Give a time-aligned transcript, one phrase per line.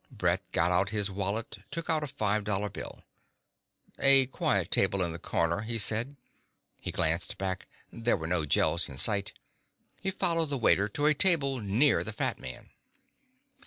[0.09, 3.03] Brett got out his wallet, took out a five dollar bill.
[3.99, 6.15] "A quiet table in the corner," he said.
[6.81, 7.67] He glanced back.
[7.93, 9.33] There were no Gels in sight.
[9.99, 12.71] He followed the waiter to a table near the fat man.